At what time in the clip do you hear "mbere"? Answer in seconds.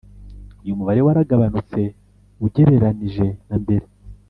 3.63-3.85